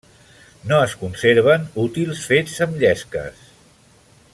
No 0.69 0.79
es 0.85 0.95
conserven 1.01 1.69
útils 1.85 2.25
fets 2.31 2.59
amb 2.67 2.83
llesques. 2.85 3.49